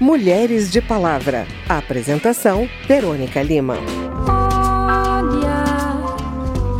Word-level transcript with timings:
Mulheres 0.00 0.70
de 0.70 0.80
Palavra. 0.80 1.46
apresentação: 1.68 2.66
Verônica 2.88 3.42
Lima. 3.42 3.76
Olha, 4.88 5.62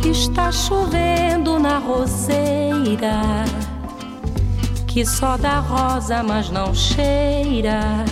está 0.09 0.51
chovendo 0.51 1.59
na 1.59 1.77
roseira, 1.77 3.45
que 4.87 5.05
só 5.05 5.37
dá 5.37 5.59
rosa, 5.59 6.23
mas 6.23 6.49
não 6.49 6.73
cheira. 6.73 8.03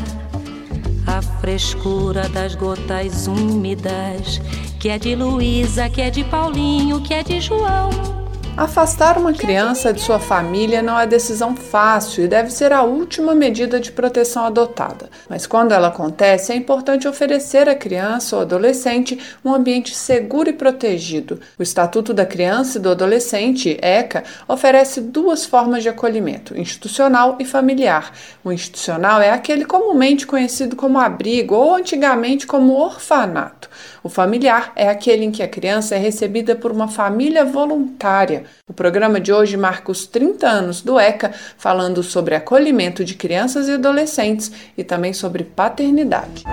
A 1.07 1.23
frescura 1.41 2.29
das 2.29 2.53
gotas 2.53 3.25
úmidas, 3.25 4.39
que 4.79 4.89
é 4.89 4.99
de 4.99 5.15
Luísa, 5.15 5.89
que 5.89 6.01
é 6.01 6.11
de 6.11 6.23
Paulinho, 6.23 7.01
que 7.01 7.15
é 7.15 7.23
de 7.23 7.41
João 7.41 8.18
Afastar 8.59 9.17
uma 9.17 9.31
criança 9.31 9.93
de 9.93 10.01
sua 10.01 10.19
família 10.19 10.81
não 10.81 10.99
é 10.99 11.07
decisão 11.07 11.55
fácil 11.55 12.25
e 12.25 12.27
deve 12.27 12.51
ser 12.51 12.73
a 12.73 12.83
última 12.83 13.33
medida 13.33 13.79
de 13.79 13.89
proteção 13.89 14.43
adotada. 14.43 15.09
Mas 15.29 15.47
quando 15.47 15.71
ela 15.71 15.87
acontece, 15.87 16.51
é 16.51 16.57
importante 16.57 17.07
oferecer 17.07 17.69
à 17.69 17.75
criança 17.75 18.35
ou 18.35 18.41
adolescente 18.41 19.17
um 19.45 19.53
ambiente 19.53 19.95
seguro 19.95 20.49
e 20.49 20.53
protegido. 20.53 21.39
O 21.57 21.63
Estatuto 21.63 22.13
da 22.13 22.25
Criança 22.25 22.77
e 22.77 22.81
do 22.81 22.89
Adolescente, 22.89 23.77
ECA, 23.81 24.25
oferece 24.45 24.99
duas 24.99 25.45
formas 25.45 25.81
de 25.81 25.87
acolhimento: 25.87 26.59
institucional 26.59 27.37
e 27.39 27.45
familiar. 27.45 28.11
O 28.43 28.51
institucional 28.51 29.21
é 29.21 29.31
aquele 29.31 29.63
comumente 29.63 30.27
conhecido 30.27 30.75
como 30.75 30.99
abrigo 30.99 31.55
ou 31.55 31.75
antigamente 31.75 32.45
como 32.45 32.73
orfanato. 32.73 33.69
O 34.03 34.09
familiar 34.09 34.71
é 34.75 34.89
aquele 34.89 35.23
em 35.23 35.31
que 35.31 35.43
a 35.43 35.47
criança 35.47 35.95
é 35.95 35.97
recebida 35.97 36.55
por 36.55 36.71
uma 36.71 36.87
família 36.87 37.45
voluntária. 37.45 38.48
O 38.67 38.73
programa 38.73 39.19
de 39.19 39.33
hoje 39.33 39.57
marca 39.57 39.91
os 39.91 40.05
30 40.05 40.47
anos 40.47 40.81
do 40.81 40.99
ECA, 40.99 41.31
falando 41.57 42.03
sobre 42.03 42.35
acolhimento 42.35 43.03
de 43.03 43.15
crianças 43.15 43.67
e 43.67 43.73
adolescentes 43.73 44.51
e 44.77 44.83
também 44.83 45.13
sobre 45.13 45.43
paternidade. 45.43 46.43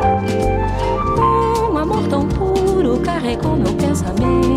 Um 1.71 1.77
amor 1.77 2.09
tão 2.09 2.27
puro 2.29 3.01
carregou 3.01 3.57
meu 3.57 3.75
pensamento. 3.75 4.57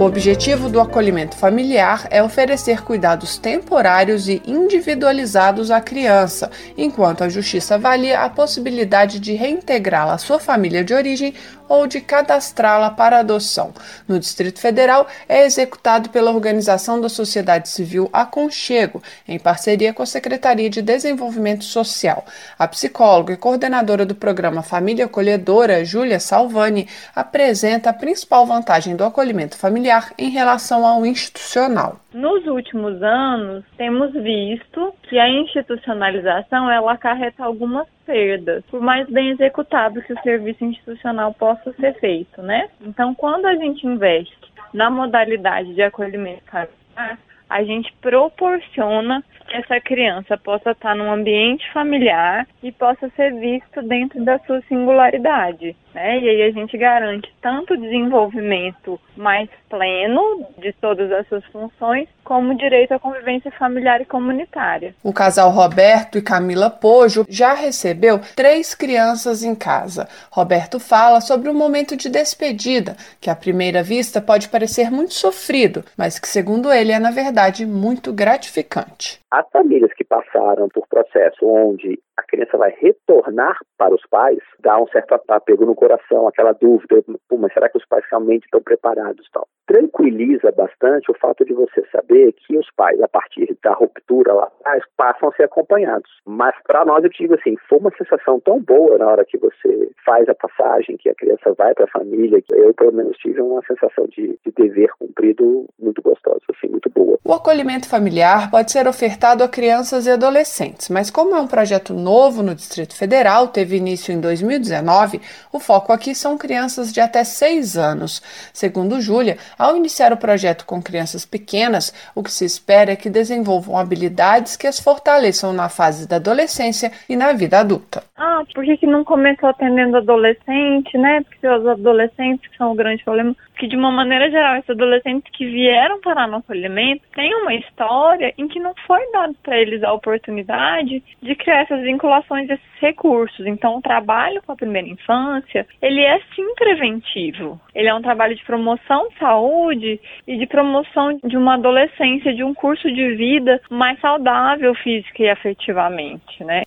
O 0.00 0.04
objetivo 0.04 0.70
do 0.70 0.80
acolhimento 0.80 1.36
familiar 1.36 2.08
é 2.10 2.22
oferecer 2.22 2.80
cuidados 2.80 3.36
temporários 3.36 4.28
e 4.28 4.40
individualizados 4.46 5.70
à 5.70 5.78
criança, 5.78 6.50
enquanto 6.74 7.22
a 7.22 7.28
Justiça 7.28 7.74
avalia 7.74 8.20
a 8.20 8.30
possibilidade 8.30 9.20
de 9.20 9.34
reintegrá-la 9.34 10.14
à 10.14 10.18
sua 10.18 10.38
família 10.38 10.82
de 10.82 10.94
origem 10.94 11.34
ou 11.70 11.86
de 11.86 12.00
cadastrá-la 12.00 12.90
para 12.90 13.20
adoção. 13.20 13.72
No 14.08 14.18
Distrito 14.18 14.58
Federal, 14.58 15.06
é 15.28 15.44
executado 15.46 16.10
pela 16.10 16.32
Organização 16.32 17.00
da 17.00 17.08
Sociedade 17.08 17.68
Civil 17.68 18.10
Aconchego, 18.12 19.00
em 19.26 19.38
parceria 19.38 19.94
com 19.94 20.02
a 20.02 20.06
Secretaria 20.06 20.68
de 20.68 20.82
Desenvolvimento 20.82 21.62
Social. 21.62 22.26
A 22.58 22.66
psicóloga 22.66 23.32
e 23.32 23.36
coordenadora 23.36 24.04
do 24.04 24.16
programa 24.16 24.62
Família 24.62 25.04
Acolhedora, 25.04 25.84
Júlia 25.84 26.18
Salvani, 26.18 26.88
apresenta 27.14 27.90
a 27.90 27.94
principal 27.94 28.44
vantagem 28.44 28.96
do 28.96 29.04
acolhimento 29.04 29.56
familiar 29.56 30.12
em 30.18 30.28
relação 30.28 30.84
ao 30.84 31.06
institucional. 31.06 32.00
Nos 32.12 32.44
últimos 32.46 33.00
anos, 33.02 33.64
temos 33.76 34.12
visto 34.12 34.92
que 35.04 35.16
a 35.16 35.28
institucionalização 35.28 36.68
ela 36.68 36.92
acarreta 36.92 37.44
algumas 37.44 37.86
perdas, 38.04 38.64
por 38.66 38.80
mais 38.80 39.08
bem 39.08 39.30
executado 39.30 40.02
que 40.02 40.12
o 40.12 40.22
serviço 40.22 40.64
institucional 40.64 41.32
possa 41.34 41.72
ser 41.74 41.94
feito, 42.00 42.42
né? 42.42 42.68
Então, 42.80 43.14
quando 43.14 43.46
a 43.46 43.54
gente 43.54 43.86
investe 43.86 44.36
na 44.74 44.90
modalidade 44.90 45.72
de 45.72 45.82
acolhimento 45.82 46.42
familiar, 46.50 47.18
a 47.48 47.64
gente 47.64 47.92
proporciona 48.00 49.24
que 49.48 49.56
essa 49.56 49.80
criança 49.80 50.36
possa 50.36 50.70
estar 50.70 50.94
num 50.94 51.12
ambiente 51.12 51.68
familiar 51.72 52.46
e 52.62 52.70
possa 52.70 53.08
ser 53.10 53.34
visto 53.34 53.82
dentro 53.82 54.24
da 54.24 54.38
sua 54.40 54.60
singularidade. 54.62 55.76
Né? 55.94 56.20
E 56.20 56.28
aí 56.28 56.42
a 56.42 56.50
gente 56.50 56.76
garante 56.76 57.32
tanto 57.42 57.74
o 57.74 57.76
desenvolvimento 57.76 59.00
mais 59.16 59.48
pleno 59.68 60.46
de 60.58 60.72
todas 60.74 61.10
as 61.12 61.26
suas 61.28 61.44
funções, 61.46 62.08
como 62.24 62.52
o 62.52 62.56
direito 62.56 62.92
à 62.92 62.98
convivência 62.98 63.50
familiar 63.52 64.00
e 64.00 64.04
comunitária. 64.04 64.94
O 65.02 65.12
casal 65.12 65.50
Roberto 65.50 66.18
e 66.18 66.22
Camila 66.22 66.70
Pojo 66.70 67.24
já 67.28 67.54
recebeu 67.54 68.20
três 68.36 68.74
crianças 68.74 69.42
em 69.42 69.54
casa. 69.54 70.08
Roberto 70.30 70.78
fala 70.78 71.20
sobre 71.20 71.48
o 71.48 71.52
um 71.52 71.56
momento 71.56 71.96
de 71.96 72.08
despedida, 72.08 72.96
que 73.20 73.30
à 73.30 73.34
primeira 73.34 73.82
vista 73.82 74.20
pode 74.20 74.48
parecer 74.48 74.90
muito 74.90 75.14
sofrido, 75.14 75.84
mas 75.96 76.18
que, 76.18 76.28
segundo 76.28 76.72
ele, 76.72 76.92
é 76.92 76.98
na 76.98 77.10
verdade 77.10 77.66
muito 77.66 78.12
gratificante. 78.12 79.20
As 79.30 79.48
famílias 79.50 79.92
que 79.94 80.04
passaram 80.04 80.68
por 80.68 80.86
processo 80.88 81.46
onde 81.46 81.98
a 82.16 82.22
criança 82.22 82.56
vai 82.58 82.74
retornar 82.80 83.56
para 83.78 83.94
os 83.94 84.02
pais, 84.10 84.38
dá 84.60 84.80
um 84.80 84.86
certo 84.88 85.14
apego 85.28 85.64
no 85.64 85.74
coração, 85.80 86.28
aquela 86.28 86.52
dúvida, 86.52 87.02
mas 87.32 87.52
será 87.54 87.70
que 87.70 87.78
os 87.78 87.86
pais 87.86 88.04
realmente 88.10 88.44
estão 88.44 88.60
preparados 88.60 89.26
tal? 89.32 89.48
Tranquiliza 89.66 90.52
bastante 90.52 91.10
o 91.10 91.14
fato 91.14 91.42
de 91.42 91.54
você 91.54 91.82
saber 91.90 92.32
que 92.32 92.58
os 92.58 92.66
pais, 92.76 93.00
a 93.00 93.08
partir 93.08 93.56
da 93.64 93.72
ruptura 93.72 94.34
lá 94.34 94.44
atrás, 94.44 94.84
passam 94.96 95.30
a 95.30 95.32
ser 95.32 95.44
acompanhados. 95.44 96.10
Mas 96.26 96.54
para 96.66 96.84
nós, 96.84 97.02
eu 97.02 97.08
digo 97.08 97.34
assim, 97.34 97.56
foi 97.66 97.78
uma 97.78 97.90
sensação 97.96 98.38
tão 98.40 98.60
boa 98.60 98.98
na 98.98 99.08
hora 99.08 99.24
que 99.24 99.38
você 99.38 99.90
faz 100.10 100.28
a 100.28 100.34
passagem, 100.34 100.96
que 100.96 101.08
a 101.08 101.14
criança 101.14 101.54
vai 101.56 101.72
para 101.72 101.84
a 101.84 101.88
família, 101.88 102.42
eu, 102.50 102.74
pelo 102.74 102.92
menos, 102.92 103.16
tive 103.18 103.40
uma 103.40 103.62
sensação 103.62 104.06
de, 104.08 104.36
de 104.44 104.52
dever 104.56 104.90
cumprido 104.98 105.68
muito 105.78 106.02
gostosa, 106.02 106.40
assim, 106.50 106.66
muito 106.68 106.90
boa. 106.90 107.16
O 107.22 107.32
acolhimento 107.32 107.88
familiar 107.88 108.50
pode 108.50 108.72
ser 108.72 108.88
ofertado 108.88 109.44
a 109.44 109.48
crianças 109.48 110.06
e 110.06 110.10
adolescentes, 110.10 110.88
mas 110.88 111.10
como 111.10 111.36
é 111.36 111.40
um 111.40 111.46
projeto 111.46 111.94
novo, 111.94 112.40
novo 112.40 112.42
no 112.42 112.54
Distrito 112.54 112.94
Federal, 112.94 113.48
teve 113.48 113.76
início 113.76 114.12
em 114.12 114.20
2019, 114.20 115.20
o 115.52 115.60
foco 115.60 115.92
aqui 115.92 116.14
são 116.14 116.36
crianças 116.36 116.92
de 116.92 117.00
até 117.00 117.22
6 117.22 117.76
anos. 117.76 118.22
Segundo 118.52 119.00
Júlia, 119.00 119.36
ao 119.58 119.76
iniciar 119.76 120.12
o 120.12 120.16
projeto 120.16 120.64
com 120.66 120.82
crianças 120.82 121.24
pequenas, 121.24 121.92
o 122.14 122.22
que 122.22 122.32
se 122.32 122.44
espera 122.44 122.92
é 122.92 122.96
que 122.96 123.10
desenvolvam 123.10 123.78
habilidades 123.78 124.56
que 124.56 124.66
as 124.66 124.80
fortaleçam 124.80 125.52
na 125.52 125.68
fase 125.68 126.06
da 126.06 126.16
adolescência 126.16 126.90
e 127.08 127.16
na 127.16 127.32
vida 127.32 127.60
adulta. 127.60 128.02
Ah, 128.22 128.44
por 128.54 128.62
que, 128.66 128.76
que 128.76 128.86
não 128.86 129.02
começou 129.02 129.48
atendendo 129.48 129.96
adolescente, 129.96 130.98
né? 130.98 131.22
Porque 131.22 131.48
os 131.48 131.66
adolescentes 131.66 132.50
são 132.54 132.72
o 132.72 132.74
grande 132.74 133.02
problema 133.02 133.34
que 133.58 133.66
de 133.66 133.76
uma 133.76 133.90
maneira 133.90 134.30
geral 134.30 134.56
esses 134.56 134.68
adolescentes 134.68 135.32
que 135.32 135.46
vieram 135.46 135.98
parar 136.02 136.28
no 136.28 136.36
acolhimento 136.36 137.02
têm 137.14 137.34
uma 137.34 137.54
história 137.54 138.34
em 138.36 138.46
que 138.46 138.60
não 138.60 138.74
foi 138.86 139.00
dado 139.10 139.34
para 139.42 139.58
eles 139.58 139.82
a 139.82 139.94
oportunidade 139.94 141.02
de 141.22 141.34
criar 141.34 141.62
essas 141.62 141.80
vinculações 141.80 142.46
desses 142.46 142.64
recursos. 142.78 143.46
Então, 143.46 143.78
o 143.78 143.82
trabalho 143.82 144.42
com 144.42 144.52
a 144.52 144.56
primeira 144.56 144.88
infância, 144.88 145.66
ele 145.80 146.02
é 146.02 146.20
sim 146.36 146.54
preventivo. 146.56 147.58
Ele 147.74 147.88
é 147.88 147.94
um 147.94 148.02
trabalho 148.02 148.36
de 148.36 148.44
promoção 148.44 149.08
de 149.08 149.18
saúde 149.18 149.98
e 150.26 150.36
de 150.36 150.46
promoção 150.46 151.18
de 151.24 151.38
uma 151.38 151.54
adolescência, 151.54 152.34
de 152.34 152.44
um 152.44 152.52
curso 152.52 152.92
de 152.92 153.14
vida 153.14 153.62
mais 153.70 153.98
saudável 154.00 154.74
física 154.74 155.22
e 155.22 155.30
afetivamente, 155.30 156.44
né? 156.44 156.64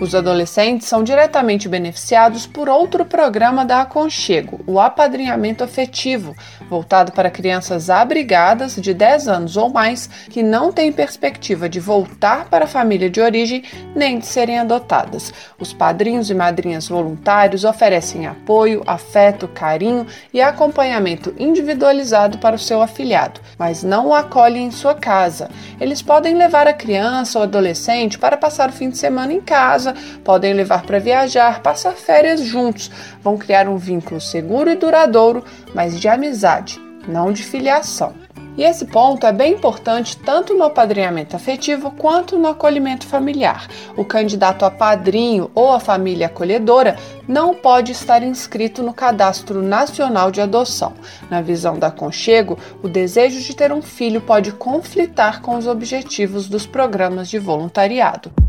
Os 0.00 0.14
adolescentes 0.14 0.86
são 0.86 1.02
diretamente 1.02 1.68
beneficiados 1.68 2.46
por 2.46 2.68
outro 2.68 3.04
programa 3.04 3.64
da 3.64 3.80
Aconchego, 3.80 4.60
o 4.64 4.78
apadrinhamento 4.78 5.64
afetivo, 5.64 6.36
voltado 6.70 7.10
para 7.10 7.30
crianças 7.30 7.90
abrigadas 7.90 8.76
de 8.76 8.94
10 8.94 9.26
anos 9.26 9.56
ou 9.56 9.68
mais 9.70 10.08
que 10.30 10.40
não 10.40 10.72
têm 10.72 10.92
perspectiva 10.92 11.68
de 11.68 11.80
voltar 11.80 12.44
para 12.44 12.66
a 12.66 12.68
família 12.68 13.10
de 13.10 13.20
origem 13.20 13.64
nem 13.92 14.20
de 14.20 14.26
serem 14.26 14.60
adotadas. 14.60 15.34
Os 15.58 15.72
padrinhos 15.72 16.30
e 16.30 16.34
madrinhas 16.34 16.86
voluntários 16.86 17.64
oferecem 17.64 18.24
apoio, 18.24 18.84
afeto, 18.86 19.48
carinho 19.48 20.06
e 20.32 20.40
acompanhamento 20.40 21.34
individualizado 21.36 22.38
para 22.38 22.54
o 22.54 22.58
seu 22.58 22.80
afilhado, 22.80 23.40
mas 23.58 23.82
não 23.82 24.06
o 24.06 24.14
acolhem 24.14 24.66
em 24.66 24.70
sua 24.70 24.94
casa. 24.94 25.50
Eles 25.80 26.00
podem 26.02 26.36
levar 26.36 26.68
a 26.68 26.72
criança 26.72 27.40
ou 27.40 27.42
adolescente 27.42 28.16
para 28.16 28.36
passar 28.36 28.68
o 28.68 28.72
fim 28.72 28.90
de 28.90 28.96
semana 28.96 29.32
em 29.32 29.40
casa 29.40 29.87
casa, 29.88 29.94
podem 30.24 30.52
levar 30.52 30.82
para 30.82 30.98
viajar, 30.98 31.62
passar 31.62 31.92
férias 31.92 32.40
juntos, 32.40 32.90
vão 33.22 33.36
criar 33.36 33.68
um 33.68 33.76
vínculo 33.76 34.20
seguro 34.20 34.70
e 34.70 34.76
duradouro, 34.76 35.44
mas 35.74 35.98
de 35.98 36.08
amizade, 36.08 36.80
não 37.06 37.32
de 37.32 37.42
filiação. 37.42 38.14
E 38.56 38.64
esse 38.64 38.86
ponto 38.86 39.24
é 39.24 39.32
bem 39.32 39.52
importante 39.52 40.16
tanto 40.16 40.52
no 40.52 40.64
apadrinhamento 40.64 41.36
afetivo 41.36 41.92
quanto 41.92 42.36
no 42.36 42.48
acolhimento 42.48 43.06
familiar. 43.06 43.68
O 43.96 44.04
candidato 44.04 44.64
a 44.64 44.70
padrinho 44.70 45.48
ou 45.54 45.70
a 45.70 45.78
família 45.78 46.26
acolhedora 46.26 46.96
não 47.28 47.54
pode 47.54 47.92
estar 47.92 48.20
inscrito 48.20 48.82
no 48.82 48.92
Cadastro 48.92 49.62
Nacional 49.62 50.32
de 50.32 50.40
Adoção. 50.40 50.92
Na 51.30 51.40
visão 51.40 51.78
da 51.78 51.88
Conchego, 51.88 52.58
o 52.82 52.88
desejo 52.88 53.40
de 53.40 53.54
ter 53.54 53.72
um 53.72 53.80
filho 53.80 54.20
pode 54.20 54.50
conflitar 54.50 55.40
com 55.40 55.56
os 55.56 55.68
objetivos 55.68 56.48
dos 56.48 56.66
programas 56.66 57.28
de 57.28 57.38
voluntariado. 57.38 58.47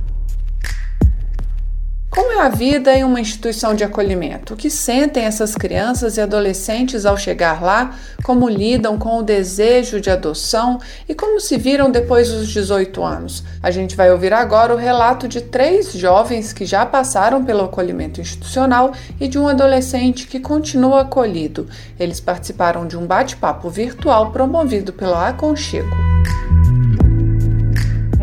Como 2.20 2.34
é 2.34 2.42
a 2.42 2.50
vida 2.50 2.94
em 2.94 3.06
uma 3.06 3.22
instituição 3.22 3.74
de 3.74 3.82
acolhimento? 3.82 4.54
O 4.54 4.58
que 4.58 4.70
sentem 4.70 5.24
essas 5.24 5.56
crianças 5.56 6.18
e 6.18 6.22
adolescentes 6.22 7.06
ao 7.06 7.18
chegar 7.18 7.64
lá? 7.64 7.96
Como 8.26 8.50
lidam 8.50 9.00
com 9.00 9.20
o 9.20 9.24
desejo 9.24 10.02
de 10.02 10.10
adoção 10.10 10.82
e 11.08 11.16
como 11.16 11.40
se 11.40 11.58
viram 11.58 11.90
depois 11.90 12.30
dos 12.30 12.50
18 12.50 13.02
anos? 13.02 13.42
A 13.64 13.72
gente 13.72 13.96
vai 13.96 14.12
ouvir 14.12 14.34
agora 14.34 14.76
o 14.76 14.78
relato 14.78 15.30
de 15.30 15.40
três 15.40 15.94
jovens 15.94 16.52
que 16.52 16.66
já 16.66 16.86
passaram 16.86 17.46
pelo 17.46 17.64
acolhimento 17.64 18.20
institucional 18.20 18.92
e 19.18 19.30
de 19.30 19.40
um 19.40 19.48
adolescente 19.48 20.28
que 20.28 20.42
continua 20.42 21.04
acolhido. 21.04 21.70
Eles 21.98 22.20
participaram 22.20 22.86
de 22.86 22.98
um 22.98 23.08
bate-papo 23.08 23.70
virtual 23.70 24.30
promovido 24.34 24.92
pelo 24.92 25.16
Aconchego. 25.16 26.09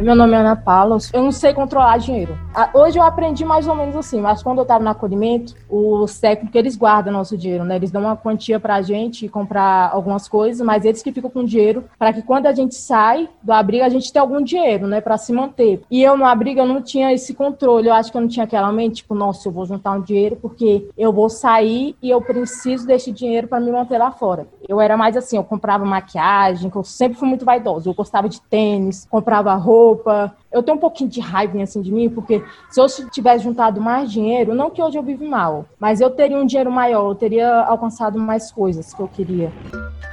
Meu 0.06 0.14
nome 0.14 0.34
é 0.34 0.36
Ana 0.36 0.54
Paula, 0.54 0.98
eu 1.12 1.20
não 1.20 1.32
sei 1.32 1.52
controlar 1.52 1.98
dinheiro. 1.98 2.38
Hoje 2.72 2.96
eu 2.96 3.02
aprendi 3.02 3.44
mais 3.44 3.66
ou 3.66 3.74
menos 3.74 3.96
assim, 3.96 4.20
mas 4.20 4.40
quando 4.40 4.58
eu 4.58 4.62
estava 4.62 4.84
no 4.84 4.88
acolhimento, 4.88 5.52
os 5.68 6.20
técnicos, 6.20 6.54
eles 6.54 6.76
guardam 6.76 7.12
nosso 7.12 7.36
dinheiro, 7.36 7.64
né? 7.64 7.74
Eles 7.74 7.90
dão 7.90 8.02
uma 8.02 8.16
quantia 8.16 8.60
para 8.60 8.76
a 8.76 8.82
gente 8.82 9.28
comprar 9.28 9.90
algumas 9.92 10.28
coisas, 10.28 10.64
mas 10.64 10.84
eles 10.84 11.02
que 11.02 11.10
ficam 11.10 11.28
com 11.28 11.42
dinheiro 11.42 11.86
para 11.98 12.12
que 12.12 12.22
quando 12.22 12.46
a 12.46 12.52
gente 12.52 12.76
sai 12.76 13.28
do 13.42 13.52
abrigo, 13.52 13.82
a 13.82 13.88
gente 13.88 14.12
tenha 14.12 14.22
algum 14.22 14.40
dinheiro, 14.40 14.86
né? 14.86 15.00
Para 15.00 15.18
se 15.18 15.32
manter. 15.32 15.82
E 15.90 16.04
eu 16.04 16.16
no 16.16 16.24
abrigo, 16.24 16.60
eu 16.60 16.66
não 16.66 16.80
tinha 16.80 17.12
esse 17.12 17.34
controle, 17.34 17.88
eu 17.88 17.92
acho 17.92 18.12
que 18.12 18.16
eu 18.16 18.20
não 18.20 18.28
tinha 18.28 18.44
aquela 18.44 18.70
mente, 18.70 18.98
tipo, 18.98 19.12
nossa, 19.12 19.48
eu 19.48 19.52
vou 19.52 19.66
juntar 19.66 19.90
um 19.90 20.02
dinheiro 20.02 20.36
porque 20.36 20.88
eu 20.96 21.12
vou 21.12 21.28
sair 21.28 21.96
e 22.00 22.10
eu 22.10 22.22
preciso 22.22 22.86
desse 22.86 23.10
dinheiro 23.10 23.48
para 23.48 23.58
me 23.58 23.72
manter 23.72 23.98
lá 23.98 24.12
fora. 24.12 24.46
Eu 24.68 24.80
era 24.80 24.96
mais 24.96 25.16
assim, 25.16 25.36
eu 25.36 25.42
comprava 25.42 25.84
maquiagem, 25.84 26.70
eu 26.72 26.84
sempre 26.84 27.18
fui 27.18 27.28
muito 27.28 27.44
vaidosa, 27.44 27.88
eu 27.90 27.94
gostava 27.94 28.28
de 28.28 28.40
tênis, 28.42 29.04
comprava 29.10 29.52
roupa, 29.54 29.95
roupa. 29.96 30.36
Eu 30.52 30.62
tenho 30.62 30.76
um 30.76 30.80
pouquinho 30.80 31.08
de 31.08 31.20
raiva 31.20 31.60
assim 31.62 31.80
de 31.80 31.90
mim, 31.90 32.08
porque 32.08 32.42
se 32.70 32.80
eu 32.80 32.86
tivesse 33.10 33.44
juntado 33.44 33.80
mais 33.80 34.12
dinheiro, 34.12 34.54
não 34.54 34.70
que 34.70 34.82
hoje 34.82 34.98
eu 34.98 35.02
vivo 35.02 35.24
mal, 35.24 35.66
mas 35.80 36.00
eu 36.00 36.10
teria 36.10 36.36
um 36.36 36.46
dinheiro 36.46 36.70
maior, 36.70 37.10
eu 37.10 37.14
teria 37.14 37.62
alcançado 37.62 38.18
mais 38.18 38.52
coisas 38.52 38.92
que 38.92 39.00
eu 39.00 39.08
queria. 39.08 39.52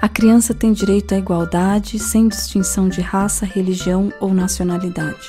A 0.02 0.10
criança 0.10 0.54
tem 0.54 0.74
direito 0.74 1.14
à 1.14 1.18
igualdade, 1.18 2.00
sem 2.00 2.28
distinção 2.28 2.90
de 2.90 3.02
raça, 3.02 3.46
religião 3.46 4.12
ou 4.20 4.34
nacionalidade. 4.34 5.28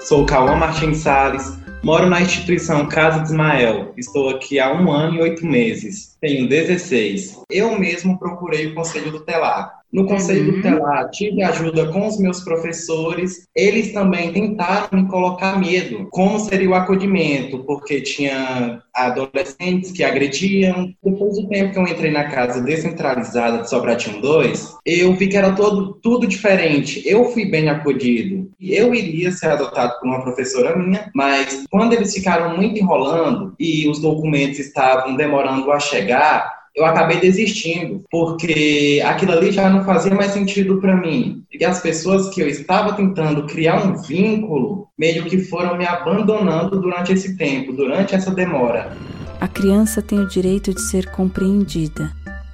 Sou 0.00 0.26
Cauã 0.26 0.56
Martins 0.56 0.98
Salles, 0.98 1.58
moro 1.82 2.08
na 2.08 2.20
instituição 2.20 2.88
Casa 2.88 3.20
de 3.20 3.26
Ismael. 3.26 3.92
Estou 3.96 4.30
aqui 4.30 4.58
há 4.58 4.72
um 4.72 4.90
ano 4.90 5.16
e 5.16 5.22
oito 5.22 5.46
meses. 5.46 6.16
Tenho 6.20 6.48
16. 6.48 7.42
Eu 7.48 7.78
mesmo 7.78 8.18
procurei 8.18 8.66
o 8.66 8.74
Conselho 8.74 9.12
Tutelar 9.12 9.79
no 9.92 10.06
Conselho 10.06 10.48
uhum. 10.48 10.56
Tutelar, 10.56 11.10
tive 11.10 11.42
ajuda 11.42 11.86
com 11.92 12.06
os 12.06 12.18
meus 12.18 12.40
professores. 12.40 13.48
Eles 13.54 13.92
também 13.92 14.32
tentaram 14.32 14.88
me 14.92 15.08
colocar 15.08 15.58
medo. 15.58 16.06
Como 16.10 16.38
seria 16.38 16.70
o 16.70 16.74
acolhimento? 16.74 17.64
Porque 17.64 18.00
tinha 18.00 18.82
adolescentes 18.94 19.90
que 19.90 20.04
agrediam. 20.04 20.92
Depois 21.02 21.36
do 21.36 21.48
tempo 21.48 21.72
que 21.72 21.78
eu 21.78 21.86
entrei 21.86 22.10
na 22.10 22.24
casa 22.24 22.62
descentralizada 22.62 23.62
de 23.62 23.70
Sobradinho 23.70 24.20
2, 24.20 24.78
eu 24.86 25.14
vi 25.14 25.28
que 25.28 25.36
era 25.36 25.52
todo, 25.52 25.94
tudo 26.02 26.26
diferente. 26.26 27.02
Eu 27.04 27.26
fui 27.26 27.44
bem 27.44 27.68
acolhido. 27.68 28.50
Eu 28.60 28.94
iria 28.94 29.32
ser 29.32 29.48
adotado 29.48 29.98
por 29.98 30.06
uma 30.06 30.22
professora 30.22 30.76
minha, 30.76 31.10
mas 31.14 31.64
quando 31.70 31.94
eles 31.94 32.14
ficaram 32.14 32.56
muito 32.56 32.78
enrolando 32.78 33.54
e 33.58 33.88
os 33.88 34.00
documentos 34.00 34.58
estavam 34.58 35.16
demorando 35.16 35.72
a 35.72 35.80
chegar, 35.80 36.59
eu 36.74 36.84
acabei 36.84 37.20
desistindo, 37.20 38.04
porque 38.10 39.02
aquilo 39.04 39.32
ali 39.32 39.50
já 39.50 39.68
não 39.68 39.84
fazia 39.84 40.14
mais 40.14 40.32
sentido 40.32 40.80
para 40.80 40.96
mim. 40.96 41.42
E 41.52 41.64
as 41.64 41.80
pessoas 41.80 42.28
que 42.30 42.40
eu 42.40 42.48
estava 42.48 42.92
tentando 42.92 43.46
criar 43.46 43.84
um 43.84 44.00
vínculo, 44.00 44.88
meio 44.98 45.24
que 45.24 45.38
foram 45.38 45.76
me 45.76 45.86
abandonando 45.86 46.80
durante 46.80 47.12
esse 47.12 47.36
tempo, 47.36 47.72
durante 47.72 48.14
essa 48.14 48.30
demora. 48.30 48.96
A 49.40 49.48
criança 49.48 50.00
tem 50.00 50.20
o 50.20 50.28
direito 50.28 50.72
de 50.72 50.80
ser 50.82 51.10
compreendida. 51.10 52.12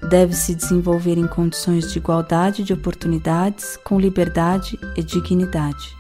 Deve 0.08 0.34
se 0.34 0.54
desenvolver 0.54 1.18
em 1.18 1.26
condições 1.26 1.92
de 1.92 1.98
igualdade 1.98 2.62
de 2.62 2.72
oportunidades, 2.72 3.76
com 3.84 3.98
liberdade 3.98 4.78
e 4.96 5.02
dignidade. 5.02 5.96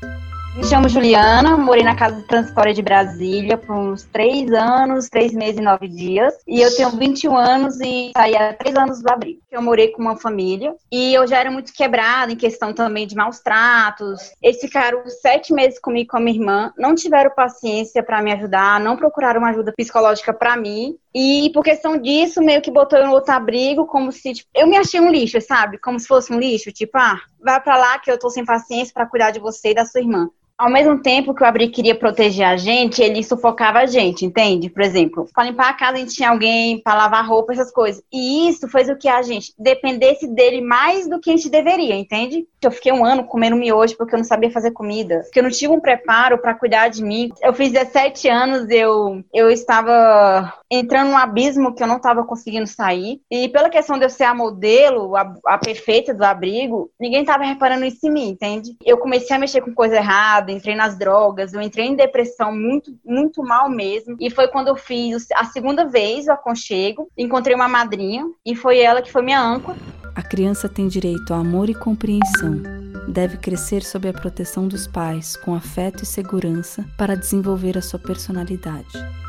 Me 0.56 0.64
chamo 0.64 0.88
Juliana, 0.88 1.54
morei 1.54 1.84
na 1.84 1.94
Casa 1.94 2.22
Transporte 2.22 2.72
de 2.72 2.82
Brasília 2.82 3.58
por 3.58 3.76
uns 3.76 4.04
três 4.04 4.50
anos, 4.50 5.06
três 5.10 5.34
meses 5.34 5.58
e 5.58 5.62
nove 5.62 5.86
dias. 5.86 6.32
E 6.48 6.62
eu 6.62 6.74
tenho 6.74 6.88
21 6.92 7.36
anos 7.36 7.78
e 7.78 8.10
saí 8.16 8.34
há 8.34 8.54
três 8.54 8.74
anos 8.74 9.02
do 9.02 9.10
abrigo. 9.10 9.38
Eu 9.50 9.60
morei 9.60 9.88
com 9.88 10.00
uma 10.00 10.16
família 10.16 10.74
e 10.90 11.12
eu 11.12 11.26
já 11.26 11.40
era 11.40 11.50
muito 11.50 11.74
quebrada 11.74 12.32
em 12.32 12.36
questão 12.36 12.72
também 12.72 13.06
de 13.06 13.14
maus 13.14 13.38
tratos. 13.40 14.32
Eles 14.42 14.58
ficaram 14.58 15.06
sete 15.06 15.52
meses 15.52 15.78
comigo 15.78 16.08
com 16.08 16.16
a 16.16 16.20
minha 16.20 16.38
irmã, 16.38 16.72
não 16.78 16.94
tiveram 16.94 17.30
paciência 17.32 18.02
para 18.02 18.22
me 18.22 18.32
ajudar, 18.32 18.80
não 18.80 18.96
procuraram 18.96 19.40
uma 19.40 19.50
ajuda 19.50 19.74
psicológica 19.76 20.32
para 20.32 20.56
mim. 20.56 20.96
E 21.14 21.50
por 21.52 21.62
questão 21.62 21.98
disso, 21.98 22.42
meio 22.42 22.62
que 22.62 22.70
botou 22.70 22.98
eu 22.98 23.06
no 23.06 23.12
outro 23.12 23.34
abrigo, 23.34 23.84
como 23.84 24.10
se 24.10 24.32
tipo, 24.32 24.48
eu 24.54 24.66
me 24.66 24.78
achei 24.78 25.00
um 25.00 25.10
lixo, 25.10 25.38
sabe? 25.38 25.76
Como 25.76 26.00
se 26.00 26.06
fosse 26.06 26.32
um 26.32 26.38
lixo, 26.38 26.72
tipo, 26.72 26.96
ah, 26.96 27.20
vai 27.42 27.60
para 27.60 27.76
lá 27.76 27.98
que 27.98 28.10
eu 28.10 28.18
tô 28.18 28.30
sem 28.30 28.44
paciência 28.44 28.94
para 28.94 29.06
cuidar 29.06 29.30
de 29.32 29.38
você 29.38 29.72
e 29.72 29.74
da 29.74 29.84
sua 29.84 30.00
irmã 30.00 30.30
ao 30.58 30.70
mesmo 30.70 31.00
tempo 31.00 31.34
que 31.34 31.42
o 31.42 31.46
Abrigo 31.46 31.72
queria 31.72 31.94
proteger 31.94 32.46
a 32.46 32.56
gente, 32.56 33.02
ele 33.02 33.22
sufocava 33.22 33.80
a 33.80 33.86
gente, 33.86 34.24
entende? 34.24 34.70
Por 34.70 34.82
exemplo, 34.82 35.28
para 35.34 35.44
limpar 35.44 35.70
a 35.70 35.74
casa 35.74 35.96
a 35.96 35.98
gente 35.98 36.14
tinha 36.14 36.30
alguém 36.30 36.80
para 36.80 36.94
lavar 36.94 37.26
roupa, 37.26 37.52
essas 37.52 37.70
coisas. 37.70 38.02
E 38.12 38.48
isso 38.48 38.68
fez 38.68 38.88
o 38.88 38.96
que 38.96 39.08
a 39.08 39.20
gente 39.22 39.52
dependesse 39.58 40.26
dele 40.26 40.60
mais 40.60 41.08
do 41.08 41.20
que 41.20 41.30
a 41.30 41.36
gente 41.36 41.50
deveria, 41.50 41.94
entende? 41.94 42.46
Eu 42.62 42.70
fiquei 42.70 42.92
um 42.92 43.04
ano 43.04 43.24
comendo 43.24 43.56
miojo 43.56 43.96
porque 43.96 44.14
eu 44.14 44.18
não 44.18 44.24
sabia 44.24 44.50
fazer 44.50 44.72
comida, 44.72 45.20
porque 45.24 45.38
eu 45.38 45.42
não 45.42 45.50
tive 45.50 45.72
um 45.72 45.80
preparo 45.80 46.38
para 46.38 46.54
cuidar 46.54 46.88
de 46.88 47.02
mim. 47.02 47.30
Eu 47.42 47.52
fiz 47.52 47.70
17 47.70 48.28
anos, 48.28 48.68
eu, 48.70 49.22
eu 49.32 49.50
estava 49.50 50.52
entrando 50.70 51.10
num 51.10 51.16
abismo 51.16 51.74
que 51.74 51.82
eu 51.82 51.86
não 51.86 51.98
estava 51.98 52.24
conseguindo 52.24 52.66
sair. 52.66 53.20
E 53.30 53.48
pela 53.48 53.68
questão 53.68 53.98
de 53.98 54.04
eu 54.04 54.10
ser 54.10 54.24
a 54.24 54.34
modelo, 54.34 55.14
a, 55.16 55.32
a 55.46 55.58
perfeita 55.58 56.12
do 56.12 56.24
abrigo, 56.24 56.90
ninguém 56.98 57.20
estava 57.20 57.44
reparando 57.44 57.84
isso 57.84 58.06
em 58.06 58.10
mim, 58.10 58.28
entende? 58.30 58.76
Eu 58.84 58.98
comecei 58.98 59.36
a 59.36 59.38
mexer 59.38 59.60
com 59.60 59.72
coisa 59.72 59.96
errada 59.96 60.45
entrei 60.52 60.74
nas 60.74 60.96
drogas, 60.96 61.52
eu 61.52 61.60
entrei 61.60 61.86
em 61.86 61.96
depressão 61.96 62.54
muito, 62.54 62.96
muito 63.04 63.42
mal 63.42 63.68
mesmo. 63.68 64.16
E 64.20 64.30
foi 64.30 64.48
quando 64.48 64.68
eu 64.68 64.76
fiz 64.76 65.26
a 65.34 65.44
segunda 65.44 65.84
vez 65.84 66.26
o 66.26 66.32
aconchego, 66.32 67.08
encontrei 67.16 67.54
uma 67.54 67.68
madrinha 67.68 68.26
e 68.44 68.54
foi 68.54 68.78
ela 68.78 69.02
que 69.02 69.12
foi 69.12 69.22
minha 69.22 69.40
âncora. 69.40 69.76
A 70.14 70.22
criança 70.22 70.68
tem 70.68 70.88
direito 70.88 71.34
a 71.34 71.38
amor 71.38 71.68
e 71.68 71.74
compreensão. 71.74 72.62
Deve 73.06 73.36
crescer 73.36 73.82
sob 73.82 74.08
a 74.08 74.12
proteção 74.12 74.66
dos 74.66 74.86
pais, 74.86 75.36
com 75.36 75.54
afeto 75.54 76.02
e 76.02 76.06
segurança, 76.06 76.84
para 76.96 77.14
desenvolver 77.14 77.76
a 77.76 77.82
sua 77.82 77.98
personalidade 77.98 79.25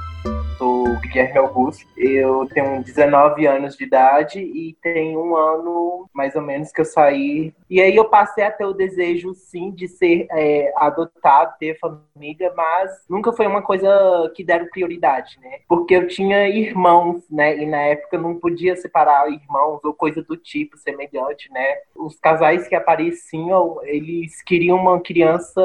sou 0.58 0.96
Guilherme 1.00 1.38
Augusto, 1.38 1.86
eu 1.96 2.48
tenho 2.48 2.84
19 2.84 3.46
anos 3.46 3.78
de 3.78 3.84
idade 3.84 4.40
e 4.40 4.76
tem 4.82 5.16
um 5.16 5.36
ano 5.36 6.10
mais 6.14 6.36
ou 6.36 6.42
menos 6.42 6.72
que 6.72 6.82
eu 6.82 6.86
saí. 6.86 7.54
E 7.70 7.80
aí 7.80 7.96
eu 7.96 8.06
passei 8.06 8.44
a 8.44 8.52
ter 8.52 8.66
o 8.66 8.74
desejo, 8.74 9.34
sim, 9.34 9.72
de 9.72 9.88
ser 9.88 10.28
é, 10.32 10.74
adotado, 10.76 11.56
ter 11.60 11.78
família, 11.80 12.52
mas 12.56 12.92
nunca 13.10 13.32
foi 13.32 13.46
uma 13.46 13.62
coisa 13.62 14.32
que 14.36 14.44
deram 14.44 14.68
prioridade, 14.68 15.38
né? 15.42 15.60
Porque 15.68 15.96
eu 15.96 16.08
tinha 16.08 16.48
irmãos, 16.50 17.24
né? 17.30 17.58
E 17.58 17.66
na 17.66 17.82
época 17.82 18.18
não 18.18 18.36
podia 18.36 18.76
separar 18.76 19.32
irmãos 19.32 19.84
ou 19.84 19.94
coisa 19.94 20.24
do 20.24 20.36
tipo 20.36 20.78
semelhante, 20.78 21.52
né? 21.52 21.78
Os 21.96 22.20
casais 22.20 22.68
que 22.68 22.76
apareciam, 22.76 23.80
eles 23.84 24.42
queriam 24.42 24.78
uma 24.78 25.00
criança 25.00 25.62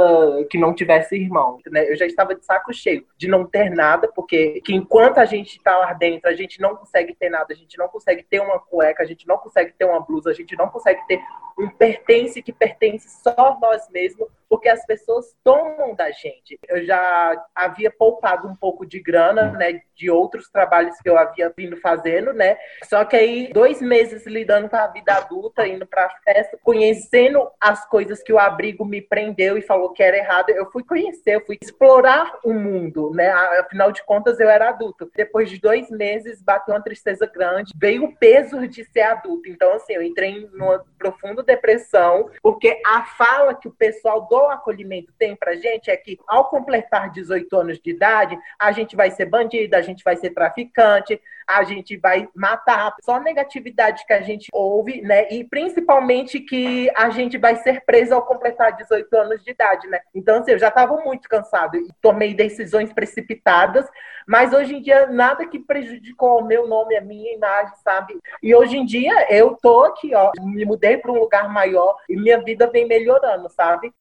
que 0.51 0.59
não 0.59 0.75
tivesse 0.75 1.17
irmão, 1.17 1.59
né? 1.71 1.91
Eu 1.91 1.97
já 1.97 2.07
estava 2.07 2.35
de 2.35 2.45
saco 2.45 2.73
cheio 2.73 3.05
de 3.17 3.29
não 3.29 3.47
ter 3.47 3.71
nada, 3.71 4.11
porque 4.15 4.52
que 4.61 4.75
enquanto 4.75 5.19
a 5.19 5.25
gente 5.25 5.57
está 5.57 5.77
lá 5.79 5.93
dentro, 5.93 6.29
a 6.29 6.35
gente 6.35 6.61
não 6.61 6.77
consegue 6.77 7.15
ter 7.15 7.31
nada, 7.31 7.53
a 7.53 7.57
gente 7.57 7.79
não 7.79 7.89
consegue 7.89 8.23
ter 8.23 8.41
uma 8.41 8.59
cueca, 8.59 9.03
a 9.03 9.07
gente 9.07 9.27
não 9.27 9.39
consegue 9.39 9.73
ter 9.73 9.85
uma 9.85 10.01
blusa, 10.01 10.31
a 10.31 10.35
gente 10.35 10.57
não 10.57 10.69
consegue 10.69 11.01
ter 11.07 11.21
um 11.59 11.69
pertence 11.69 12.43
que 12.43 12.53
pertence 12.53 13.09
só 13.23 13.59
nós 13.61 13.89
mesmos, 13.91 14.29
porque 14.53 14.69
as 14.69 14.85
pessoas 14.85 15.35
tomam 15.43 15.95
da 15.95 16.11
gente. 16.11 16.61
Eu 16.69 16.85
já 16.85 17.43
havia 17.55 17.91
poupado 17.91 18.47
um 18.47 18.55
pouco 18.55 18.85
de 18.85 19.01
grana, 19.01 19.51
né, 19.53 19.81
de 19.97 20.11
outros 20.11 20.51
trabalhos 20.51 20.95
que 20.99 21.09
eu 21.09 21.17
havia 21.17 21.51
vindo 21.57 21.79
fazendo, 21.79 22.35
né? 22.35 22.59
Só 22.85 23.03
que 23.03 23.17
aí 23.17 23.51
dois 23.51 23.81
meses 23.81 24.27
lidando 24.27 24.69
com 24.69 24.77
a 24.77 24.89
vida 24.89 25.15
adulta, 25.15 25.67
indo 25.67 25.87
para 25.87 26.11
festa, 26.23 26.59
conhecendo 26.63 27.49
as 27.59 27.89
coisas 27.89 28.23
que 28.23 28.31
o 28.31 28.39
abrigo 28.39 28.85
me 28.85 29.01
prendeu 29.01 29.57
e 29.57 29.63
falou 29.63 29.95
que 29.95 30.03
era 30.03 30.19
errado, 30.19 30.51
eu 30.51 30.71
fui 30.71 30.85
conhecer, 30.85 31.37
eu 31.37 31.47
fui 31.47 31.57
explorar 31.59 32.39
o 32.45 32.53
mundo, 32.53 33.11
né? 33.15 33.31
Afinal 33.31 33.91
de 33.91 34.05
contas, 34.05 34.39
eu 34.39 34.51
era 34.51 34.69
adulto. 34.69 35.11
Depois 35.17 35.49
de 35.49 35.59
dois 35.59 35.89
meses, 35.89 36.43
bateu 36.43 36.75
uma 36.75 36.83
tristeza 36.83 37.25
grande, 37.25 37.73
veio 37.75 38.05
o 38.05 38.15
peso 38.17 38.69
de 38.69 38.85
ser 38.85 39.01
adulto. 39.01 39.49
Então, 39.49 39.73
assim, 39.73 39.95
eu 39.95 40.03
entrei 40.03 40.47
numa 40.53 40.85
profunda 40.99 41.43
depressão, 41.43 42.29
porque 42.43 42.79
a 42.85 43.05
fala 43.05 43.55
que 43.55 43.69
o 43.69 43.73
pessoal 43.73 44.29
do 44.29 44.42
o 44.47 44.51
acolhimento 44.51 45.13
tem 45.19 45.35
para 45.37 45.55
gente 45.55 45.91
é 45.91 45.97
que, 45.97 46.19
ao 46.27 46.49
completar 46.49 47.11
18 47.11 47.57
anos 47.57 47.81
de 47.81 47.91
idade, 47.91 48.39
a 48.59 48.73
gente 48.73 48.97
vai 48.97 49.11
ser 49.11 49.27
bandido, 49.27 49.77
a 49.77 49.83
gente 49.83 50.03
vai 50.05 50.17
ser 50.17 50.31
traficante, 50.31 51.21
a 51.47 51.63
gente 51.65 51.97
vai 51.97 52.29
matar. 52.35 52.95
Só 53.03 53.21
negatividade 53.21 54.05
que 54.07 54.13
a 54.13 54.23
gente 54.23 54.49
ouve, 54.53 55.03
né? 55.03 55.29
E 55.31 55.45
principalmente 55.45 56.41
que 56.41 56.91
a 56.97 57.11
gente 57.11 57.39
vai 57.39 57.57
ser 57.57 57.85
preso 57.85 58.15
ao 58.15 58.25
completar 58.25 58.77
18 58.77 59.17
anos 59.17 59.43
de 59.43 59.51
idade, 59.51 59.87
né? 59.89 60.01
Então, 60.15 60.39
assim, 60.39 60.53
eu 60.53 60.59
já 60.59 60.69
estava 60.69 60.97
muito 60.99 61.29
cansado 61.29 61.77
e 61.77 61.89
tomei 62.01 62.35
decisões 62.35 62.93
precipitadas, 62.93 63.87
mas 64.27 64.53
hoje 64.53 64.77
em 64.77 64.83
dia 64.83 65.07
nada 65.07 65.47
que 65.47 65.59
prejudicou 65.59 66.41
o 66.41 66.45
meu 66.45 66.67
nome, 66.67 66.97
a 66.97 67.01
minha 67.01 67.35
imagem, 67.35 67.75
sabe? 67.83 68.19
E 68.43 68.55
hoje 68.55 68.77
em 68.77 68.85
dia 68.85 69.27
eu 69.31 69.57
tô 69.61 69.85
aqui, 69.85 70.15
ó, 70.15 70.31
me 70.41 70.65
mudei 70.65 70.97
para 70.97 71.13
um 71.13 71.19
lugar 71.19 71.49
maior 71.49 71.97
e 72.09 72.17
minha 72.17 72.41
vida 72.43 72.67
vem 72.69 72.87
melhorando, 72.87 73.49
sabe? 73.51 73.93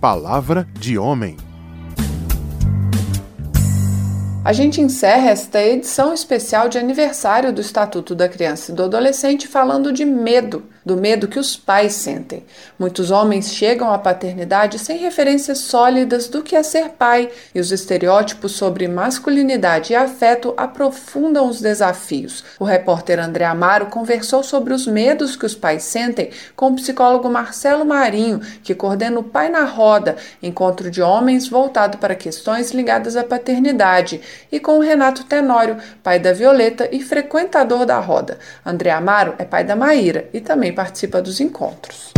Palavra 0.00 0.66
de 0.72 0.96
homem. 0.96 1.36
A 4.42 4.50
gente 4.50 4.80
encerra 4.80 5.28
esta 5.28 5.62
edição 5.62 6.14
especial 6.14 6.70
de 6.70 6.78
aniversário 6.78 7.52
do 7.52 7.60
Estatuto 7.60 8.14
da 8.14 8.26
Criança 8.26 8.72
e 8.72 8.74
do 8.74 8.84
Adolescente 8.84 9.46
falando 9.46 9.92
de 9.92 10.06
medo 10.06 10.62
do 10.84 10.96
medo 10.96 11.28
que 11.28 11.38
os 11.38 11.56
pais 11.56 11.92
sentem. 11.92 12.44
Muitos 12.78 13.10
homens 13.10 13.52
chegam 13.52 13.92
à 13.92 13.98
paternidade 13.98 14.78
sem 14.78 14.98
referências 14.98 15.58
sólidas 15.58 16.28
do 16.28 16.42
que 16.42 16.56
é 16.56 16.62
ser 16.62 16.90
pai, 16.90 17.30
e 17.54 17.60
os 17.60 17.70
estereótipos 17.72 18.52
sobre 18.52 18.88
masculinidade 18.88 19.92
e 19.92 19.96
afeto 19.96 20.54
aprofundam 20.56 21.48
os 21.48 21.60
desafios. 21.60 22.44
O 22.58 22.64
repórter 22.64 23.18
André 23.18 23.44
Amaro 23.44 23.86
conversou 23.86 24.42
sobre 24.42 24.72
os 24.72 24.86
medos 24.86 25.36
que 25.36 25.46
os 25.46 25.54
pais 25.54 25.82
sentem 25.82 26.30
com 26.56 26.68
o 26.68 26.74
psicólogo 26.74 27.28
Marcelo 27.28 27.84
Marinho, 27.84 28.40
que 28.62 28.74
coordena 28.74 29.20
o 29.20 29.24
Pai 29.24 29.48
na 29.48 29.64
Roda, 29.64 30.16
encontro 30.42 30.90
de 30.90 31.02
homens 31.02 31.48
voltado 31.48 31.98
para 31.98 32.14
questões 32.14 32.70
ligadas 32.70 33.16
à 33.16 33.24
paternidade, 33.24 34.20
e 34.50 34.58
com 34.58 34.78
o 34.78 34.80
Renato 34.80 35.24
Tenório, 35.24 35.76
pai 36.02 36.18
da 36.18 36.32
Violeta 36.32 36.88
e 36.90 37.00
frequentador 37.02 37.84
da 37.84 37.98
roda. 37.98 38.38
André 38.64 38.90
Amaro 38.90 39.34
é 39.38 39.44
pai 39.44 39.64
da 39.64 39.76
Maíra 39.76 40.28
e 40.32 40.40
também 40.40 40.69
também 40.70 40.72
participa 40.72 41.20
dos 41.20 41.40
encontros. 41.40 42.12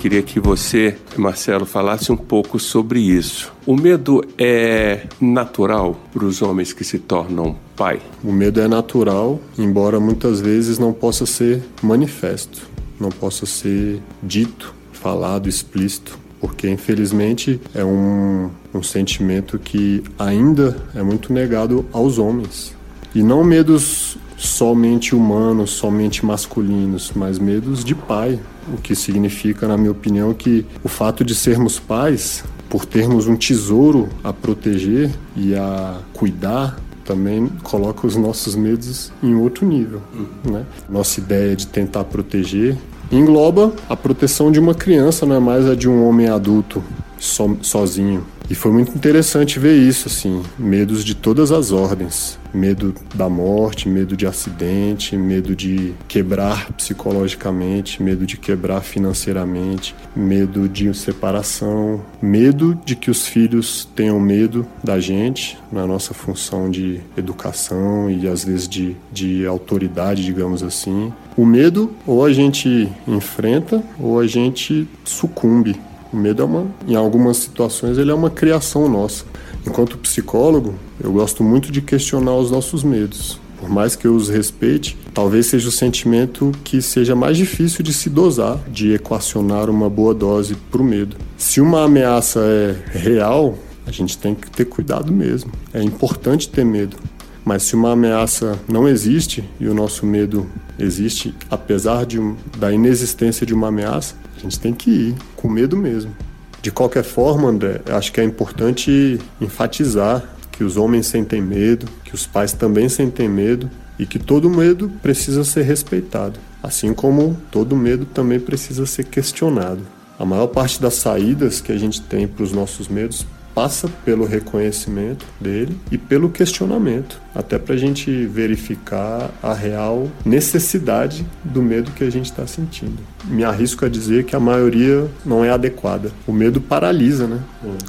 Queria 0.00 0.22
que 0.22 0.40
você, 0.40 0.96
Marcelo, 1.16 1.64
falasse 1.64 2.10
um 2.10 2.16
pouco 2.16 2.58
sobre 2.58 2.98
isso. 2.98 3.52
O 3.64 3.76
medo 3.76 4.24
é 4.36 5.06
natural 5.20 5.96
para 6.12 6.24
os 6.24 6.42
homens 6.42 6.72
que 6.72 6.82
se 6.82 6.98
tornam 6.98 7.56
pai? 7.76 8.00
O 8.24 8.32
medo 8.32 8.60
é 8.60 8.66
natural, 8.66 9.40
embora 9.56 10.00
muitas 10.00 10.40
vezes 10.40 10.76
não 10.76 10.92
possa 10.92 11.24
ser 11.24 11.62
manifesto, 11.80 12.68
não 12.98 13.10
possa 13.10 13.46
ser 13.46 14.00
dito, 14.22 14.74
falado, 14.92 15.48
explícito 15.48 16.20
porque 16.40 16.68
infelizmente 16.68 17.60
é 17.72 17.84
um, 17.84 18.50
um 18.74 18.82
sentimento 18.82 19.60
que 19.60 20.02
ainda 20.18 20.76
é 20.92 21.00
muito 21.00 21.32
negado 21.32 21.86
aos 21.92 22.18
homens. 22.18 22.74
E 23.14 23.22
não 23.22 23.44
medos 23.44 24.18
somente 24.42 25.14
humanos, 25.14 25.70
somente 25.70 26.26
masculinos, 26.26 27.12
mas 27.14 27.38
medos 27.38 27.84
de 27.84 27.94
pai, 27.94 28.40
o 28.72 28.76
que 28.76 28.94
significa, 28.94 29.68
na 29.68 29.76
minha 29.76 29.92
opinião, 29.92 30.34
que 30.34 30.66
o 30.82 30.88
fato 30.88 31.24
de 31.24 31.34
sermos 31.34 31.78
pais, 31.78 32.44
por 32.68 32.84
termos 32.84 33.28
um 33.28 33.36
tesouro 33.36 34.08
a 34.22 34.32
proteger 34.32 35.10
e 35.36 35.54
a 35.54 36.00
cuidar, 36.12 36.76
também 37.04 37.48
coloca 37.62 38.06
os 38.06 38.16
nossos 38.16 38.56
medos 38.56 39.12
em 39.22 39.34
outro 39.34 39.64
nível. 39.64 40.02
Né? 40.44 40.64
Nossa 40.88 41.20
ideia 41.20 41.54
de 41.54 41.66
tentar 41.66 42.04
proteger 42.04 42.76
engloba 43.12 43.72
a 43.88 43.94
proteção 43.94 44.50
de 44.50 44.58
uma 44.58 44.74
criança, 44.74 45.26
não 45.26 45.36
é 45.36 45.40
mais 45.40 45.68
a 45.68 45.74
de 45.74 45.88
um 45.88 46.06
homem 46.08 46.28
adulto 46.28 46.82
so, 47.18 47.58
sozinho. 47.60 48.24
E 48.52 48.54
foi 48.54 48.70
muito 48.70 48.94
interessante 48.94 49.58
ver 49.58 49.78
isso, 49.78 50.08
assim, 50.08 50.42
medos 50.58 51.06
de 51.06 51.14
todas 51.14 51.50
as 51.50 51.72
ordens. 51.72 52.38
Medo 52.52 52.94
da 53.14 53.26
morte, 53.26 53.88
medo 53.88 54.14
de 54.14 54.26
acidente, 54.26 55.16
medo 55.16 55.56
de 55.56 55.94
quebrar 56.06 56.70
psicologicamente, 56.74 58.02
medo 58.02 58.26
de 58.26 58.36
quebrar 58.36 58.82
financeiramente, 58.82 59.94
medo 60.14 60.68
de 60.68 60.92
separação, 60.92 62.04
medo 62.20 62.78
de 62.84 62.94
que 62.94 63.10
os 63.10 63.26
filhos 63.26 63.88
tenham 63.96 64.20
medo 64.20 64.66
da 64.84 65.00
gente 65.00 65.56
na 65.72 65.86
nossa 65.86 66.12
função 66.12 66.70
de 66.70 67.00
educação 67.16 68.10
e 68.10 68.28
às 68.28 68.44
vezes 68.44 68.68
de, 68.68 68.94
de 69.10 69.46
autoridade, 69.46 70.22
digamos 70.22 70.62
assim. 70.62 71.10
O 71.38 71.46
medo 71.46 71.90
ou 72.06 72.22
a 72.22 72.30
gente 72.30 72.86
enfrenta 73.08 73.82
ou 73.98 74.20
a 74.20 74.26
gente 74.26 74.86
sucumbe 75.06 75.74
o 76.12 76.16
medo 76.16 76.42
é 76.42 76.44
uma, 76.44 76.66
em 76.86 76.94
algumas 76.94 77.38
situações, 77.38 77.98
ele 77.98 78.10
é 78.10 78.14
uma 78.14 78.30
criação 78.30 78.88
nossa. 78.88 79.24
Enquanto 79.66 79.96
psicólogo, 79.98 80.74
eu 81.02 81.12
gosto 81.12 81.42
muito 81.42 81.70
de 81.70 81.80
questionar 81.80 82.34
os 82.34 82.50
nossos 82.50 82.82
medos. 82.82 83.40
Por 83.58 83.68
mais 83.68 83.94
que 83.94 84.06
eu 84.08 84.14
os 84.14 84.28
respeite, 84.28 84.98
talvez 85.14 85.46
seja 85.46 85.68
o 85.68 85.72
sentimento 85.72 86.50
que 86.64 86.82
seja 86.82 87.14
mais 87.14 87.36
difícil 87.36 87.84
de 87.84 87.92
se 87.92 88.10
dosar, 88.10 88.58
de 88.68 88.92
equacionar 88.92 89.70
uma 89.70 89.88
boa 89.88 90.12
dose 90.12 90.56
para 90.70 90.82
o 90.82 90.84
medo. 90.84 91.16
Se 91.36 91.60
uma 91.60 91.84
ameaça 91.84 92.40
é 92.40 92.76
real, 92.90 93.56
a 93.86 93.92
gente 93.92 94.18
tem 94.18 94.34
que 94.34 94.50
ter 94.50 94.64
cuidado 94.64 95.12
mesmo. 95.12 95.52
É 95.72 95.80
importante 95.80 96.48
ter 96.48 96.64
medo. 96.64 96.96
Mas 97.44 97.64
se 97.64 97.74
uma 97.74 97.92
ameaça 97.92 98.58
não 98.68 98.88
existe 98.88 99.44
e 99.58 99.68
o 99.68 99.74
nosso 99.74 100.06
medo 100.06 100.46
existe, 100.78 101.34
apesar 101.50 102.06
de, 102.06 102.18
da 102.58 102.72
inexistência 102.72 103.46
de 103.46 103.54
uma 103.54 103.68
ameaça, 103.68 104.14
a 104.42 104.50
gente 104.50 104.60
tem 104.60 104.72
que 104.72 104.90
ir 104.90 105.14
com 105.36 105.48
medo 105.48 105.76
mesmo. 105.76 106.14
De 106.60 106.70
qualquer 106.70 107.04
forma, 107.04 107.48
André, 107.48 107.80
acho 107.86 108.12
que 108.12 108.20
é 108.20 108.24
importante 108.24 109.18
enfatizar 109.40 110.22
que 110.50 110.64
os 110.64 110.76
homens 110.76 111.06
sentem 111.06 111.40
medo, 111.40 111.86
que 112.04 112.14
os 112.14 112.26
pais 112.26 112.52
também 112.52 112.88
sentem 112.88 113.28
medo 113.28 113.70
e 113.98 114.06
que 114.06 114.18
todo 114.18 114.50
medo 114.50 114.90
precisa 115.02 115.44
ser 115.44 115.62
respeitado, 115.62 116.38
assim 116.62 116.92
como 116.92 117.36
todo 117.50 117.76
medo 117.76 118.04
também 118.04 118.38
precisa 118.38 118.86
ser 118.86 119.04
questionado. 119.04 119.80
A 120.18 120.24
maior 120.24 120.48
parte 120.48 120.80
das 120.80 120.94
saídas 120.94 121.60
que 121.60 121.72
a 121.72 121.78
gente 121.78 122.00
tem 122.00 122.28
para 122.28 122.44
os 122.44 122.52
nossos 122.52 122.88
medos 122.88 123.26
passa 123.54 123.88
pelo 124.04 124.24
reconhecimento 124.24 125.24
dele 125.40 125.78
e 125.90 125.98
pelo 125.98 126.30
questionamento, 126.30 127.20
até 127.34 127.58
para 127.58 127.74
a 127.74 127.78
gente 127.78 128.26
verificar 128.26 129.30
a 129.42 129.52
real 129.52 130.08
necessidade 130.24 131.26
do 131.44 131.62
medo 131.62 131.90
que 131.92 132.04
a 132.04 132.10
gente 132.10 132.26
está 132.26 132.46
sentindo. 132.46 132.98
Me 133.24 133.44
arrisco 133.44 133.84
a 133.84 133.88
dizer 133.88 134.24
que 134.24 134.34
a 134.34 134.40
maioria 134.40 135.06
não 135.24 135.44
é 135.44 135.50
adequada. 135.50 136.10
O 136.26 136.32
medo 136.32 136.60
paralisa, 136.60 137.26
né? 137.26 137.40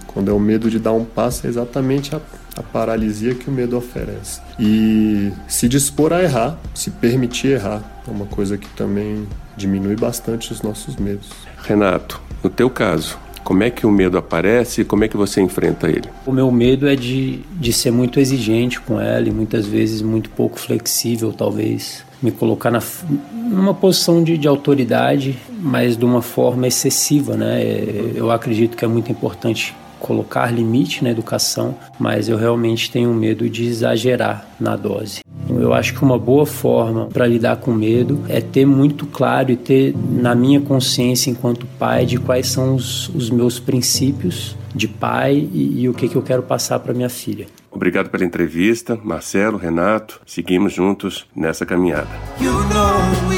Quando 0.08 0.29
é 0.29 0.34
o 0.34 0.39
medo 0.39 0.70
de 0.70 0.79
dar 0.79 0.93
um 0.93 1.05
passo, 1.05 1.48
é 1.48 1.50
exatamente 1.50 2.15
a, 2.15 2.22
a 2.55 2.62
paralisia 2.62 3.34
que 3.34 3.50
o 3.50 3.51
medo 3.51 3.77
oferece. 3.77 4.41
E 4.60 5.32
se 5.48 5.67
dispor 5.67 6.13
a 6.13 6.22
errar, 6.22 6.58
se 6.74 6.91
permitir 6.91 7.53
errar, 7.53 7.82
é 8.08 8.12
uma 8.12 8.25
coisa 8.25 8.58
que 8.58 8.67
também 8.70 9.27
diminui 9.55 9.96
bastante 9.96 10.51
os 10.51 10.62
nossos 10.62 10.96
medos. 10.96 11.29
Renato, 11.63 12.22
no 12.43 12.50
teu 12.50 12.70
caso, 12.70 13.17
como 13.43 13.63
é 13.63 13.69
que 13.69 13.85
o 13.85 13.91
medo 13.91 14.17
aparece 14.17 14.81
e 14.81 14.85
como 14.85 15.03
é 15.03 15.07
que 15.07 15.17
você 15.17 15.41
enfrenta 15.41 15.88
ele? 15.88 16.09
O 16.25 16.31
meu 16.31 16.50
medo 16.51 16.88
é 16.88 16.95
de, 16.95 17.39
de 17.51 17.73
ser 17.73 17.91
muito 17.91 18.19
exigente 18.19 18.79
com 18.79 19.00
ela 19.00 19.27
e 19.27 19.31
muitas 19.31 19.65
vezes 19.65 20.01
muito 20.01 20.29
pouco 20.29 20.59
flexível, 20.59 21.33
talvez. 21.33 22.03
Me 22.21 22.31
colocar 22.31 22.71
na, 22.71 22.81
numa 23.33 23.73
posição 23.73 24.23
de, 24.23 24.38
de 24.38 24.47
autoridade, 24.47 25.38
mas 25.59 25.97
de 25.97 26.05
uma 26.05 26.21
forma 26.21 26.67
excessiva, 26.67 27.35
né? 27.35 27.62
Eu 28.15 28.31
acredito 28.31 28.77
que 28.77 28.85
é 28.85 28.88
muito 28.88 29.12
importante 29.12 29.75
colocar 30.00 30.51
limite 30.51 31.03
na 31.03 31.09
educação, 31.09 31.75
mas 31.97 32.27
eu 32.27 32.38
realmente 32.38 32.91
tenho 32.91 33.13
medo 33.13 33.50
de 33.50 33.65
exagerar 33.65 34.45
na 34.59 34.75
dose. 34.75 35.21
Eu 35.60 35.74
acho 35.74 35.93
que 35.93 36.03
uma 36.03 36.17
boa 36.17 36.45
forma 36.45 37.07
para 37.07 37.27
lidar 37.27 37.57
com 37.57 37.72
medo 37.72 38.19
é 38.27 38.41
ter 38.41 38.65
muito 38.65 39.05
claro 39.05 39.51
e 39.51 39.55
ter 39.55 39.95
na 39.95 40.36
minha 40.36 40.62
consciência 40.62 41.29
enquanto 41.29 41.65
pai 41.79 42.05
de 42.05 42.17
quais 42.17 42.48
são 42.48 42.75
os, 42.75 43.10
os 43.10 43.29
meus 43.29 43.60
princípios 43.60 44.55
de 44.75 44.88
pai 44.88 45.48
e, 45.53 45.81
e 45.81 45.89
o 45.89 45.93
que, 45.93 46.07
que 46.07 46.15
eu 46.15 46.22
quero 46.22 46.43
passar 46.43 46.79
para 46.79 46.93
minha 46.93 47.10
filha. 47.10 47.45
Obrigado 47.72 48.10
pela 48.10 48.24
entrevista, 48.24 49.00
Marcelo, 49.03 49.57
Renato. 49.57 50.22
Seguimos 50.25 50.74
juntos 50.74 51.25
nessa 51.36 51.65
caminhada. 51.65 52.10
You 52.39 52.51
know 52.51 53.32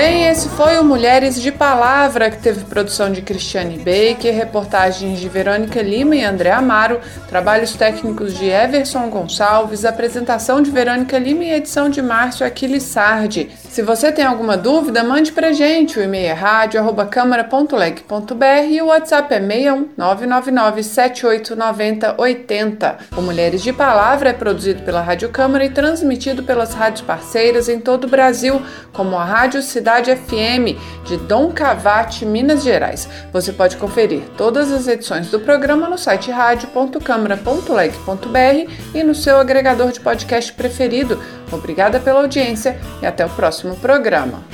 Bem, 0.00 0.28
esse 0.28 0.48
foi 0.48 0.78
o 0.78 0.82
Mulheres 0.82 1.42
de 1.42 1.52
Palavra, 1.52 2.30
que 2.30 2.38
teve 2.38 2.64
produção 2.64 3.12
de 3.12 3.20
Cristiane 3.20 3.76
Baker, 3.76 4.34
reportagens 4.34 5.20
de 5.20 5.28
Verônica 5.28 5.82
Lima 5.82 6.16
e 6.16 6.24
André 6.24 6.52
Amaro, 6.52 6.98
trabalhos 7.28 7.74
técnicos 7.74 8.32
de 8.32 8.46
Everson 8.46 9.10
Gonçalves, 9.10 9.84
apresentação 9.84 10.62
de 10.62 10.70
Verônica 10.70 11.18
Lima 11.18 11.44
e 11.44 11.52
edição 11.52 11.90
de 11.90 12.00
Márcio 12.00 12.46
Aquiles 12.46 12.84
Sardi. 12.84 13.50
Se 13.68 13.82
você 13.82 14.10
tem 14.10 14.24
alguma 14.24 14.56
dúvida, 14.56 15.04
mande 15.04 15.32
pra 15.32 15.52
gente. 15.52 15.98
O 15.98 16.02
e-mail 16.02 16.28
é 16.28 16.32
rádio.câmara.leg.br 16.32 18.70
e 18.70 18.80
o 18.80 18.86
WhatsApp 18.86 19.34
é 19.34 19.38
61 19.38 19.90
999 19.98 20.82
7890 20.82 22.14
80. 22.16 22.98
O 23.18 23.20
Mulheres 23.20 23.62
de 23.62 23.70
Palavra 23.70 24.30
é 24.30 24.32
produzido 24.32 24.82
pela 24.82 25.02
Rádio 25.02 25.28
Câmara 25.28 25.62
e 25.62 25.70
transmitido 25.70 26.42
pelas 26.42 26.72
rádios 26.72 27.02
parceiras 27.02 27.68
em 27.68 27.78
todo 27.78 28.04
o 28.04 28.08
Brasil, 28.08 28.62
como 28.94 29.16
a 29.16 29.24
Rádio 29.24 29.60
Cidade 29.90 30.14
FM 30.14 30.78
de 31.04 31.16
Dom 31.16 31.50
Cavate, 31.50 32.24
Minas 32.24 32.62
Gerais. 32.62 33.08
Você 33.32 33.52
pode 33.52 33.76
conferir 33.76 34.22
todas 34.36 34.70
as 34.70 34.86
edições 34.86 35.32
do 35.32 35.40
programa 35.40 35.88
no 35.88 35.98
site 35.98 36.30
rádio.câmara.leg.br 36.30 38.70
e 38.94 39.02
no 39.02 39.16
seu 39.16 39.38
agregador 39.38 39.90
de 39.90 39.98
podcast 39.98 40.52
preferido. 40.52 41.20
Obrigada 41.50 41.98
pela 41.98 42.20
audiência 42.20 42.78
e 43.02 43.06
até 43.06 43.26
o 43.26 43.30
próximo 43.30 43.74
programa. 43.76 44.44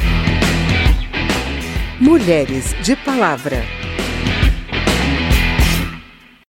Mulheres 2.00 2.74
de 2.82 2.96
Palavra. 2.96 3.85